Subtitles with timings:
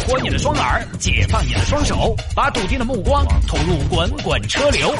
[0.00, 4.94] 活你的双耳，解放你的双手，把笃定的目光投入滚滚车流。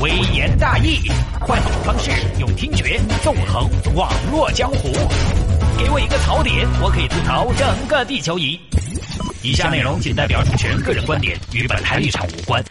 [0.00, 4.92] 微言大义，换种方式用听觉纵横网络江湖。
[5.78, 8.58] 给我一个槽点，我可以吐槽整个地球仪。
[9.42, 12.62] 以下内容仅代表主持人个人观点，与本台立场无关。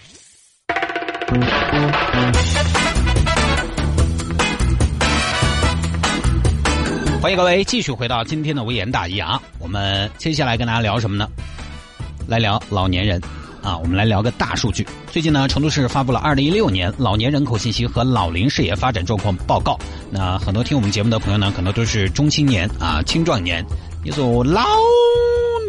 [7.22, 9.42] 欢迎各位继续回到今天的微言大义啊！
[9.60, 11.28] 我们接下来跟大家聊什么呢？
[12.30, 13.20] 来聊老年人
[13.64, 13.76] 啊！
[13.76, 14.86] 我们来聊个大数据。
[15.12, 19.80] 最近呢，成都市发布了二零一六年老年人口信息和老龄事业发展状况报告。
[20.12, 23.66] 那很多听我们节目的朋友呢，可能都是中青年啊、青壮年。
[24.04, 24.64] 你说老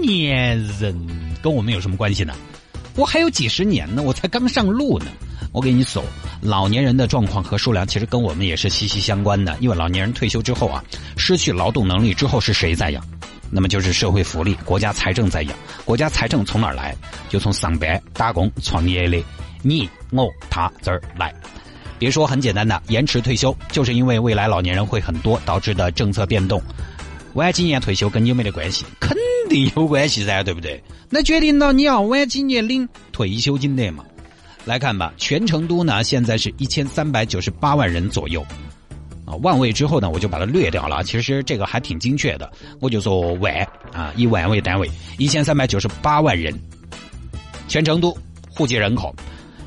[0.03, 0.95] 年人
[1.43, 2.35] 跟我们有什么关系呢？
[2.95, 5.07] 我还有几十年呢，我才刚上路呢。
[5.53, 6.03] 我给你数，
[6.43, 9.57] 老年人的状况和数量其实跟我们也是息息相关的。
[9.61, 10.85] 因为老年人退休之后啊，
[11.17, 13.03] 失去劳动能力之后是谁在养？
[13.51, 15.53] 那么就是社会福利、国家财政在养。
[15.85, 16.97] 国家财政从哪儿来？
[17.29, 19.23] 就从上班、打工、创业的
[19.63, 21.35] 你、我、他这儿来。
[21.99, 26.63] 别说很简单的延迟退休，就是因为未来老年人会很多导致的政策变动。
[27.35, 28.85] 晚几年退休跟你有没得关系？
[28.99, 29.17] 肯
[29.49, 30.83] 定有关系噻，对不对？
[31.09, 34.05] 那决定了你要晚几年领退休金的嘛？
[34.65, 38.45] 来看吧，全成都呢现在是一千三百九十八万人左右，
[39.39, 41.03] 万位之后呢我就把它略掉了。
[41.03, 42.51] 其实这个还挺精确的，
[42.81, 43.55] 我就说万
[43.93, 46.53] 啊，以万为单位，一千三百九十八万人。
[47.69, 48.17] 全成都
[48.49, 49.15] 户籍人口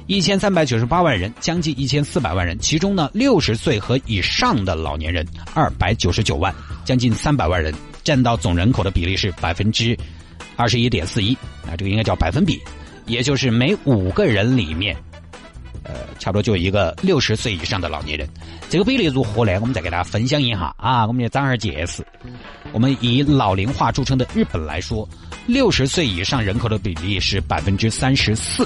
[0.08, 9.98] 一千三百九十八万人，将近一千四百万人，其中呢六十岁和以上的老年人二百九十九万，将近三百万人，占到总人口的比例是百分之
[10.58, 11.34] 二十一点四一，
[11.66, 12.60] 啊，这个应该叫百分比。
[13.06, 14.96] 也就是每五个人里面，
[16.24, 18.26] 差不多就一个六十岁以上的老年人。
[18.70, 19.52] 这个比例如何呢？
[19.60, 22.02] 我们再给大家分享一下啊，我们就长而见识。
[22.72, 25.06] 我们以老龄化著称的日本来说，
[25.46, 28.66] 六十岁以上人口的比例是百分之三十四，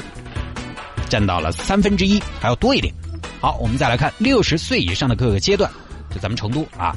[1.09, 2.93] 占到了三分之一，还要多一点。
[3.41, 5.67] 好，我们再来看六十岁以上的各个阶段，
[6.13, 6.95] 就咱们成都啊。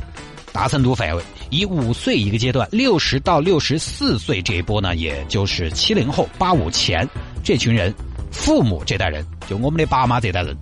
[0.53, 7.09] 达成都范围，以五岁一个阶段，六十到六十四岁这一波呢，也就是七零后、八五前
[7.44, 7.94] 这群人，
[8.32, 10.56] 父母这代人，就我们的爸妈这代人，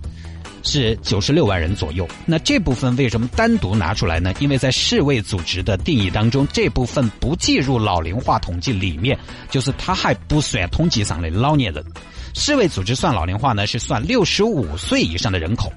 [0.63, 2.07] 是九十六万人左右。
[2.25, 4.33] 那这部分为什么单独拿出来呢？
[4.39, 9.15] 因为在世卫组织的定义当中，这部分不计入老龄化统计里面，
[9.51, 11.85] 就是它还不算统计上的老年人。
[12.33, 15.71] 世卫组织算老龄化呢，是算六十五岁以上的人口。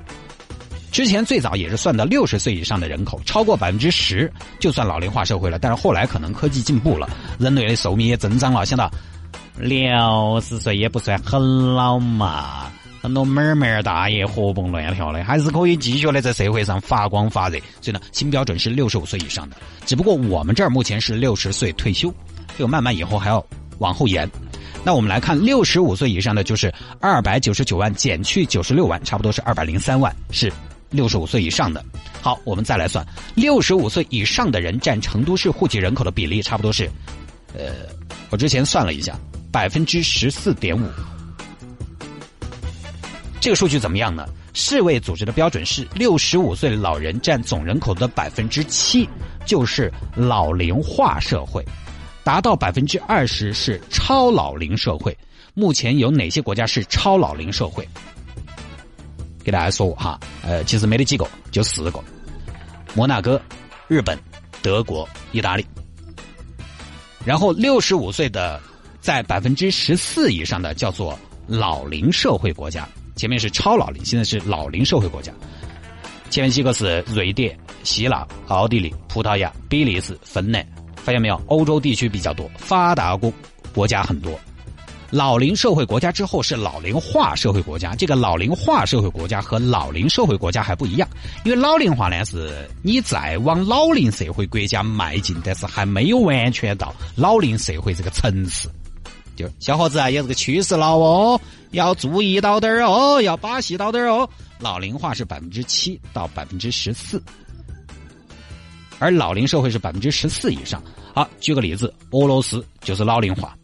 [0.90, 5.58] 之前最早也是算到六十岁以上的人口，超过百分之十就算老龄化社会了。
[5.58, 7.08] 但是后来可能科技进步了，
[7.38, 8.90] 人类的寿命也增长了，想到
[9.56, 12.70] 六十岁也不算很老嘛。
[13.02, 17.58] 很多妹儿妹大爷活蹦乱跳的，还是可以继续的在社会上发光发热。
[17.80, 19.56] 所以呢，新标准是六十五岁以上的。
[19.84, 22.14] 只不过我们这儿目前是六十岁退休，
[22.56, 23.44] 这个慢慢以后还要
[23.78, 24.30] 往后延。
[24.84, 30.52] 那我们来看六十五岁以上的，就是二百九十九万减去九十六万，差不多是二百零三万，是。
[30.90, 31.82] 六十五岁以上的，
[32.20, 33.02] 好，我们再来算，
[33.34, 36.84] 六十五岁以上的人占成都市户籍人口的比例，差不多是，
[37.56, 37.88] 呃，
[38.28, 39.18] 我之前算了一下，
[39.50, 40.86] 百分之十四点五。
[43.42, 44.24] 这个数据怎么样呢？
[44.54, 49.08] 世卫组织的标准是六十五岁老人占总人口的百分之七，
[49.44, 51.60] 就是老龄化社会；
[52.22, 55.18] 达到百分之二十是超老龄社会。
[55.54, 57.84] 目前有哪些国家是超老龄社会？
[59.42, 62.00] 给大家说哈，呃，其实没得几个，就四个：
[62.94, 63.42] 摩纳哥、
[63.88, 64.16] 日本、
[64.62, 65.66] 德国、意大利。
[67.24, 68.60] 然后六十五岁的，
[69.00, 75.32] 在百分之十四以上的叫做老龄社会国家，前面是超老龄，现在是老龄社会国家。
[76.30, 81.40] 前面几个是瑞典、希腊、奥地利、葡萄牙、比利时、芬兰，发现没有？
[81.46, 83.32] 欧洲地区比较多，发达国
[83.74, 84.32] 国家很多。
[85.10, 91.06] 老龄社会国家之后是老龄化社会国家，这个老龄化社会国家和老龄社会国家还不一样，
[91.44, 98.70] 因为老龄化呢是你在往老龄社会国家迈进，但是还没有完全到老龄社会这个层次。
[99.36, 101.40] 就小伙子啊，有这个趋势了哦，
[101.70, 104.28] 要注意到点儿哦，要把戏到点儿哦。
[104.58, 107.22] 老龄化是百分之七到百分之十四，
[108.98, 110.82] 而老龄社会是百分之十四以上。
[111.14, 113.56] 好，举个例子，俄罗斯就是老龄化。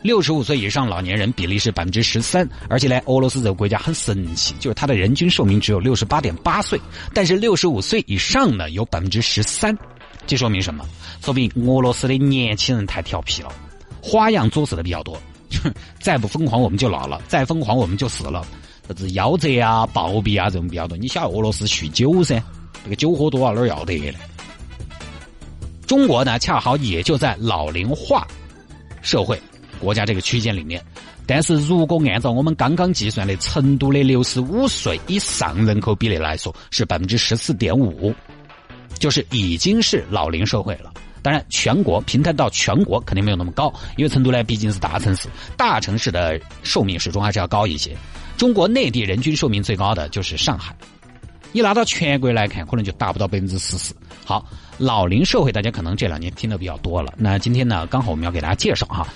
[0.00, 6.80] 六十五岁以上老年人比例是百分之十三，而且呢，俄罗斯这个国家很神奇，就是它的人均寿命只有六十八点八岁，
[7.12, 9.76] 但是六十五岁以上呢有百分之十三，
[10.24, 10.86] 这说明什么？
[11.20, 13.52] 说明俄罗斯的年轻人太调皮了，
[14.02, 15.20] 花样作死的比较多，
[16.00, 18.46] 再不疯狂我们就老了，再疯狂我们就死了，
[18.86, 20.96] 啥子夭折啊、暴毙啊这种比较多。
[20.96, 22.42] 你晓得俄罗斯酗酒噻，
[22.84, 24.14] 这个酒喝多了哪儿要得的？
[25.86, 28.26] 中国呢，恰好也就在老龄化。
[29.00, 29.40] 社会
[29.80, 30.82] 国家这个区间里面。
[31.24, 38.14] 但是如果按照我们刚刚计算的成都的六十五岁以上人口比例来说，是百分之十四点五，
[38.98, 40.92] 就是已经是老龄社会了。
[41.22, 47.96] 当然，全国平摊到全国肯定没有那么高，因为成都呢毕竟是大城市，大城市的寿命始终还是要高一些。
[48.36, 50.74] 中国内地人均寿命最高的就是上海，
[51.52, 53.94] 你拿到全国来看，可能就达不到百分之四十。
[54.24, 54.46] 好，
[54.78, 59.06] 老龄社会大家可能这两年听的比较多了，那今天呢，刚好我们要给大家介绍哈。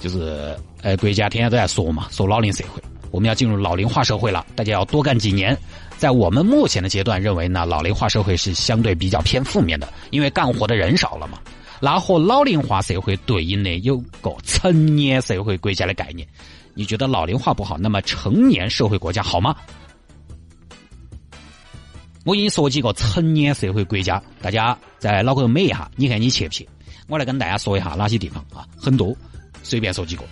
[0.00, 5.56] 就是呃，国家天天都在说嘛，说老龄社会，我们要进入老龄化社会了，大家要多干几年。
[5.96, 11.38] 在我们目前的阶段，认为呢，老龄化社会是相对比较偏负面的，因为干活的人少了嘛。
[11.80, 16.26] 那和老龄化社会对应的有个成年社会国家的概念。
[16.74, 19.56] 你觉得老龄化不好，那么成年社会国家好吗？
[22.24, 26.68] 我给你说几个成年社会国家，大家在脑壳美一下，你看你去不去？
[27.08, 29.16] 我来跟大家说一下哪些地方啊，很多。
[29.62, 30.24] 随便说几个：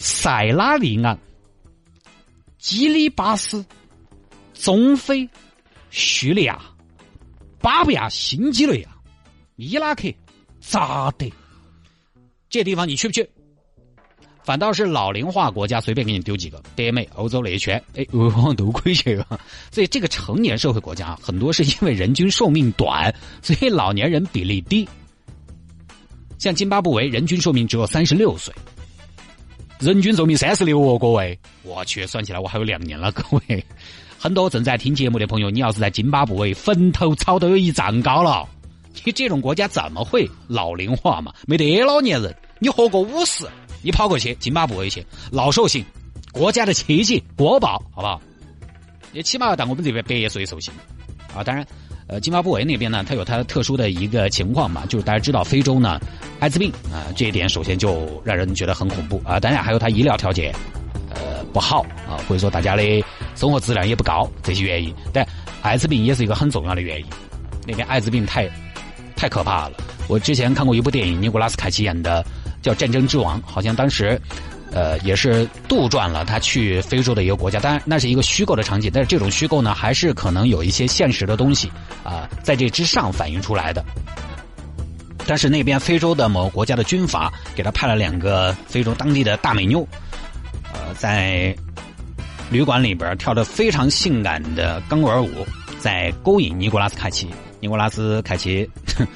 [0.00, 1.18] 塞拉利昂、
[2.56, 3.66] 基里巴斯、
[4.54, 5.28] 中非、
[5.90, 6.60] 叙利亚、
[7.60, 8.90] 巴布亚新几内亚、
[9.56, 10.08] 伊拉克、
[10.60, 11.26] 扎德，
[12.48, 13.28] 这地方你去不去？
[14.44, 19.20] 反倒是老龄化国家，随便给你丢几个：德美、欧洲内圈，哎，我往都可以去。
[19.72, 23.12] 所以这个成年社会国家啊很多是因为人均寿命短，
[23.42, 24.88] 所以老年人比例低。
[26.38, 28.54] 像津巴布韦人均寿命只有三十六岁，
[29.80, 33.64] 人均寿命三十六哦，各位，我去，算起来我还有两年了，各位。
[34.18, 38.48] 很多正在听节目的朋友，你要是在津巴布韦，坟头草都有一丈高了，
[39.04, 41.32] 你这种国家怎么会老龄化嘛？
[41.46, 43.46] 没得老年人，你活过五十，
[43.80, 45.84] 你跑过去津巴布韦去，老寿星，
[46.32, 48.20] 国家的奇迹，国宝，好不好？
[49.12, 50.74] 也起码要到我们这边百岁寿星
[51.32, 51.44] 啊！
[51.44, 51.64] 当然。
[52.08, 56.00] 呃，津巴布韦那边呢，它有它特殊的一个情况嘛，就是大家知道非洲呢，
[56.40, 59.38] 艾滋病啊，这一点首先就让人觉得很恐怖啊。
[59.38, 60.50] 当然还有它医疗条件，
[61.10, 62.82] 呃，不好啊，或者说大家的
[63.34, 64.94] 生活质量也不高这些原因。
[65.12, 65.26] 但
[65.60, 67.04] 艾滋病也是一个很重要的原因，
[67.66, 68.48] 那边艾滋病太
[69.14, 69.76] 太可怕了。
[70.08, 72.24] 我之前看过一部电影，尼古拉斯凯奇演的
[72.62, 74.18] 叫《战争之王》，好像当时。
[74.72, 81.70] 呃，也是杜撰了他去非洲的一个国家，当然那是一个虚构的场景，但是这种虚构呢，还是可能有一些现实的东西
[82.04, 83.84] 啊，在这之上反映出来的。
[85.26, 89.86] 但是那边非洲的某个国家的军阀给他派了两个非洲当地的大美妞，
[90.72, 91.54] 呃，在
[92.50, 95.46] 旅馆里边跳的非常性感的钢管舞，
[95.78, 97.28] 在勾引尼古拉斯凯奇。
[97.60, 98.68] 尼古拉斯凯奇。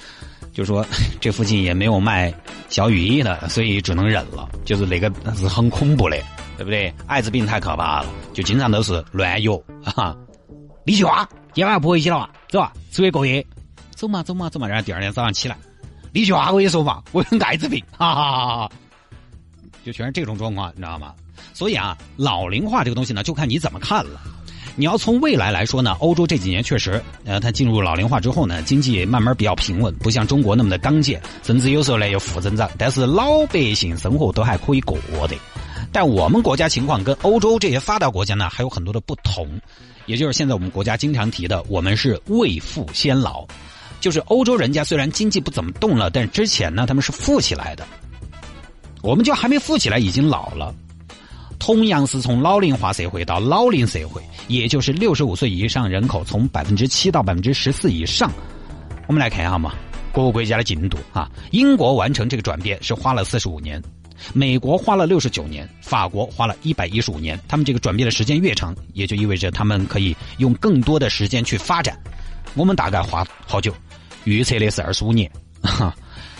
[0.52, 0.84] 就说
[1.18, 2.30] 这附近也没有卖
[2.72, 4.48] 小雨衣的，所以只能忍了。
[4.64, 6.16] 就是那个是很恐怖的，
[6.56, 6.92] 对不对？
[7.06, 10.16] 艾滋病太可怕了，就经常都是乱药啊。
[10.86, 13.46] 李菊花，今晚不回去了，走吧，出去过夜。
[13.94, 14.66] 走嘛，走嘛，走嘛。
[14.66, 15.56] 然后第二天早上起来，
[16.12, 18.70] 李菊花，我跟你说嘛，我有艾滋病，哈哈哈哈。
[19.84, 21.12] 就全是这种状况，你知道吗？
[21.52, 24.18] 所以啊，老龄化这个东西呢，就看你怎么看了。
[24.74, 32.70] 你要从未来来说呢，欧洲这几年确实，呃，它进入老龄化之后呢，经济慢慢比较平稳，不像中国那么的刚健，甚至有时候呢有负增长。
[32.78, 34.96] 但是老百姓生活都还可以过
[35.28, 35.36] 的。
[35.92, 39.46] 但我们国家情况跟欧洲这些发达国家呢还有很多的不同，
[40.06, 43.46] 也就是现在我们国家经常提的，我们是未富先老，
[44.00, 47.86] 就是欧洲人家虽然经济不怎么动了，但是之前呢他们是富起来的，
[49.02, 50.74] 我们就还没富起来，已经老了。
[51.62, 58.28] 同样是从老龄化社会到老龄社会，也就是六十五岁以上人口从百分之七到百分之十四以上。
[59.06, 59.72] 我们来看一下嘛，
[60.12, 61.30] 各个国家的进度啊。
[61.52, 63.80] 英国完成这个转变是花了四十五年，
[64.32, 67.38] 美国花了六十九年，法国花了一百一十五年。
[67.46, 71.96] 他们这个转变的时间越长，也就意味着他们可以用更多的时间去发展。
[72.54, 73.72] 我们大概花好久，
[74.24, 75.30] 预测的是二十五年。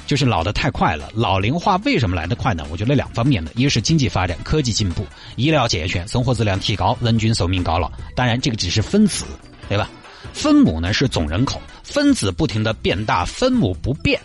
[0.06, 2.66] 就是老的太快了，老龄化为什么来得快呢？
[2.70, 5.06] 我觉得两方面的，一个是经济发展、科技进步、
[5.36, 7.90] 医疗健全、生活质量提高，人均寿命高了。
[8.14, 9.24] 当然，这个只是分子，
[9.68, 9.88] 对吧？
[10.32, 14.20] 分母呢是总人口，分子不停的变大，分母不变，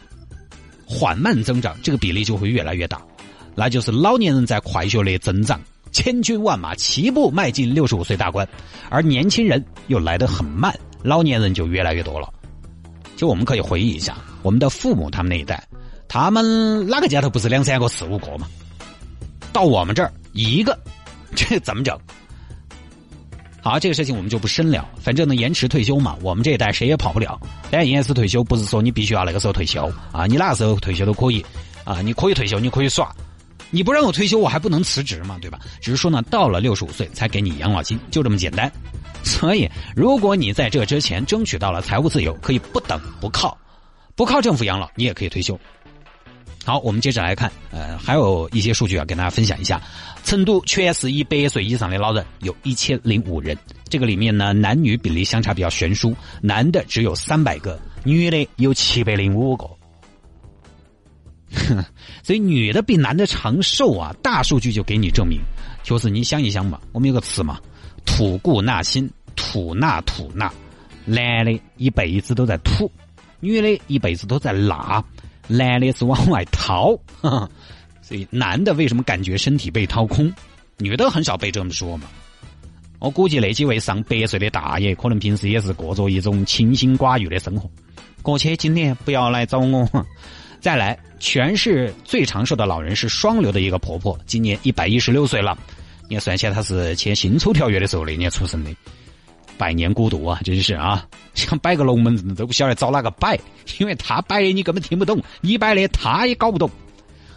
[0.86, 3.02] 缓慢增长，这个比例就会越来越大。
[3.56, 5.60] 那就是老年人在快速的增长，
[5.92, 8.48] 千军万马齐步迈进六十五岁大关，
[8.90, 12.32] 而年轻人又来得很慢，老年人就越来越多了。
[13.16, 14.18] 就我们可以回忆一下。
[14.48, 15.62] 我们的父母他们那一代，
[16.08, 18.48] 他们哪个家头不是两三个、四五个嘛？
[19.52, 20.80] 到我们这儿一个，
[21.36, 22.00] 这怎么整？
[23.62, 24.88] 好，这个事情我们就不深聊。
[25.02, 27.38] 反正呢，延迟退休嘛，我们这一代谁也跑不了。
[27.70, 31.46] 但延迟退休不是说你必须要那个时候退休啊，你哪个时候退休都可以
[31.84, 33.14] 啊，你可以退休，你可以耍。
[33.70, 35.60] 你不让我退休，我还不能辞职嘛，对吧？
[35.82, 38.72] 只是说呢，到了六十五岁才给你养老金，就这么简单。
[39.26, 43.58] 所以，如果你在这之前争取到了财务自由，可以不等不靠。
[44.18, 45.58] 不靠政府养老，你也可以退休。
[46.66, 49.80] 好，我们接着来看，呃，还有一些数据要跟大家分享一下。
[50.24, 53.56] 成都全市一百岁以上的老人有一千零五人，
[53.88, 59.70] 这个里面呢，男女比例相差比较悬殊，男的只有三百个，女的有七百零五个。
[61.54, 61.86] 哼
[62.24, 65.40] 所以女的比男的长寿啊，大数据就给你证明。
[65.84, 67.60] 就是你想一想嘛，我们有个词嘛，
[68.04, 70.52] 吐故纳新，吐纳吐纳。
[71.06, 72.92] 男的一辈子都在吐，
[73.40, 75.04] 女的一辈子都在纳。
[75.50, 76.98] 男的是往外掏，
[78.02, 80.30] 所以男的为什么感觉身体被掏空？
[80.78, 82.08] 女的很少被这么说嘛。
[83.00, 87.70] 我估计那几位上百岁的大爷，可能平时也是过着一种清心寡欲的生活。
[88.22, 89.88] 过去今年不要来找我。
[90.60, 95.58] 再来，全市最长寿的老人是双流的一个婆婆，今年一百一十六岁了。
[96.10, 98.72] 你要，算起来她是签辛丑条约的时候那年出生的，
[99.58, 101.06] 百年孤独啊，真是啊！
[101.34, 103.40] 想摆个龙门阵都不晓得找哪个摆，
[103.80, 106.70] 因为他摆的你根本听不懂，你摆的他也搞不懂。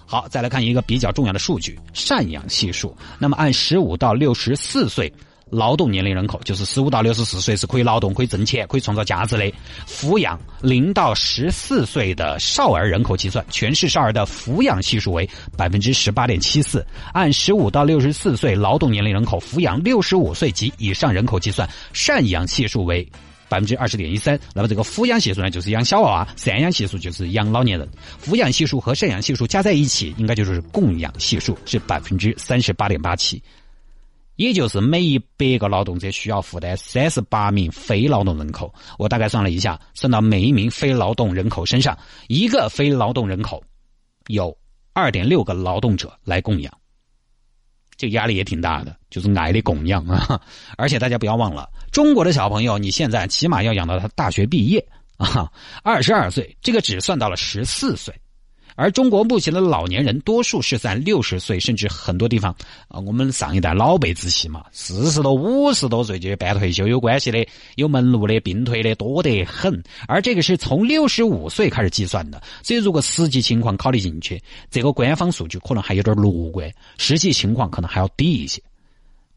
[0.07, 2.97] 好，再来看一个比较重要的数据——赡养系数。
[3.19, 5.13] 那么按十五到六十四岁。
[5.51, 9.53] 劳动年龄人口就是十五到六十四岁是可以劳动、可以挣钱、可以创造价值的。
[9.87, 16.87] 抚养零到十四岁的少儿人口计算，全市少儿的抚养系数为百分之十八点七四。
[17.13, 23.07] 按十五到六十四岁劳动年龄人口抚养六十五岁及以上人口计算，赡养系数为
[23.49, 24.39] 百分之二十点一三。
[24.55, 27.89] 那么这个抚养系数呢，就是养小娃娃；赡养系数就是养老年人。
[28.25, 33.43] 抚养系数和赡养系数加在一起，应该就是供养系数，是百分之三十八点八七。
[34.41, 38.73] 也就是每一百个劳动者需要负担三十八名非劳动人口。
[38.99, 43.63] 我大概算了一下，算到每一名非劳动人口身上，一个非劳动人口
[44.29, 44.57] 有
[44.95, 46.73] 二点六个劳动者来供养，
[47.99, 50.41] 这压力也挺大的，就是爱的供养啊！
[50.79, 54.83] 而且大家不要忘了，中国的小朋友，你现在起码要养到他大学毕业
[55.19, 58.15] 啊，二十二岁，这个只算到了十四岁。
[58.81, 62.51] 而中国目前的老年人多数是在六十岁，甚至很多地方
[62.89, 69.83] 啊，我们上一代老辈子系嘛，四十多、五十多岁就办退休有关系的，有门路的、病退的多得很。
[70.09, 78.63] 而这个是从六十五岁开始计算的，所以如果实际情况考虑进去，这个官方数据可能还有点乐观，实际情况可能还要低一些。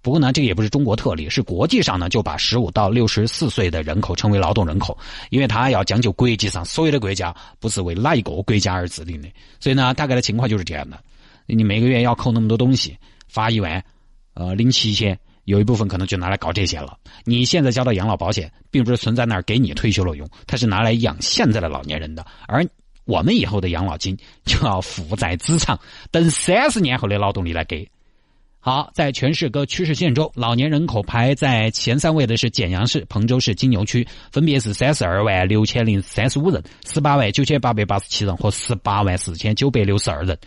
[0.03, 4.95] 不过呢，这个也不是中国特例，是国际上呢就把十五到六十四岁的人口称为劳动人口，
[5.29, 9.29] 因为它要讲究国际上所有的国家不是为哪一个国家而制定的，
[9.61, 10.99] 所以呢，大概的情况就是这样的。
[11.45, 12.97] 你每个月要扣那么多东西，
[13.29, 13.81] 发一万，
[14.33, 16.97] 呃，领七千，有一部分可能就拿来搞这些了。
[17.23, 22.65] 你现在交的养老保险，并不是存在那儿给你退休了用，它是拿来养现在的老年人的，而
[23.05, 25.79] 我们以后的养老金就要负债资产，
[26.11, 27.89] 等三十年后的劳动力来给。
[28.65, 40.37] 好，在全市各区市县中，老年人口排在前三位的是简阳市、彭州市、金牛区，分别是三十二万六千零三十五人、十八万九千八百八十七人和十八万四千九百六十二人。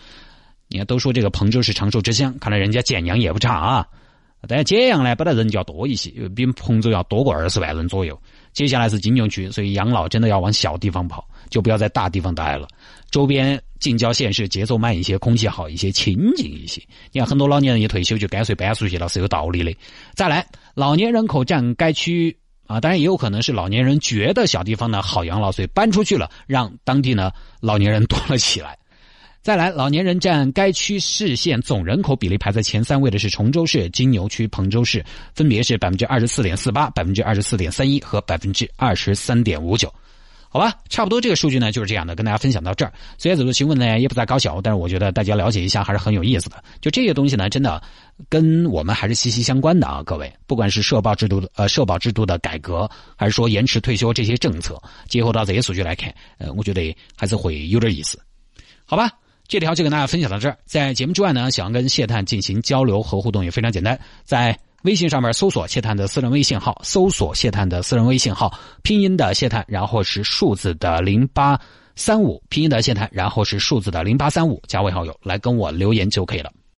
[0.68, 3.86] 你看，都说这个彭州是长寿之乡，看来人家简阳也不差啊。
[4.48, 8.18] 但简阳呢，本来人就要多一些，比彭州要多过二十万人左右。
[8.54, 12.66] 接下来是金牛区，所以养老真的要往小地方跑，就不要在大地方待了。
[13.10, 16.82] 周边近郊县市节奏慢一些，空气好一些，清静一些。
[17.12, 19.76] 你看很多老年人一退休就干脆搬出去了，是有道理的。
[20.14, 22.36] 再来，老年人口占该区
[22.66, 28.76] 啊，当然也有可能是老年人觉得小地方呢好养老，所以搬出去了，让当地呢老年人 多了起来。
[29.40, 35.04] 再来，老年人占该区市县总人口比例排在前三位的是崇州市、金牛区、彭州市，
[35.36, 39.94] 分别是百分之二十四点四八、百分之二十四点三一和百分之二十三点五九。
[40.56, 42.90] 好吧，差不多这个数据呢就是这样的，跟大家分享到这儿。
[43.18, 46.64] 虽然这个新闻呢也不咋搞笑，但是我觉得大家了解一下还是很有意思的。
[46.80, 47.82] 就这些东西呢，真的
[48.30, 50.32] 跟我们还是息息相关的啊，各位。
[50.46, 58.18] 不管是社保制度的呃社保制度的改革，还是说延迟退休这些政策，结合到这些数据来看，呃，我觉得还是会有点意思。
[58.86, 59.10] 好吧。
[59.48, 60.58] 这条就跟大家分享到这儿。
[60.64, 71.60] 在节目之外呢，想要跟谢探进行交流和互动也非常简单，在微信上面搜索谢探的私人微信号，搜索谢探的私人微信号，拼音的谢探，然后是数字的零八
[71.96, 76.52] 三五，拼音的谢探，然后是数字的零八三五，加为好友来跟我留言就可以了。